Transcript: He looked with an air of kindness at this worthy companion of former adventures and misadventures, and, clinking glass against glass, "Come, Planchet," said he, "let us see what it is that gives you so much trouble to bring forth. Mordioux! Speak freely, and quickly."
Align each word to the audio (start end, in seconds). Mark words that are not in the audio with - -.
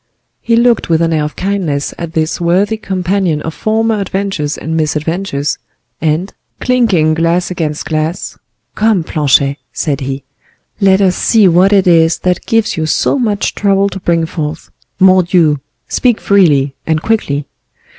He 0.39 0.55
looked 0.55 0.89
with 0.89 0.99
an 1.03 1.13
air 1.13 1.23
of 1.23 1.35
kindness 1.35 1.93
at 1.95 2.13
this 2.13 2.41
worthy 2.41 2.75
companion 2.77 3.39
of 3.43 3.53
former 3.53 4.01
adventures 4.01 4.57
and 4.57 4.75
misadventures, 4.75 5.59
and, 6.01 6.33
clinking 6.59 7.13
glass 7.13 7.51
against 7.51 7.85
glass, 7.85 8.35
"Come, 8.73 9.03
Planchet," 9.03 9.57
said 9.71 10.01
he, 10.01 10.23
"let 10.79 11.01
us 11.01 11.15
see 11.15 11.47
what 11.47 11.71
it 11.71 11.85
is 11.85 12.17
that 12.25 12.47
gives 12.47 12.77
you 12.77 12.87
so 12.87 13.19
much 13.19 13.53
trouble 13.53 13.89
to 13.89 13.99
bring 13.99 14.25
forth. 14.25 14.71
Mordioux! 14.99 15.59
Speak 15.87 16.19
freely, 16.19 16.73
and 16.87 17.03
quickly." 17.03 17.45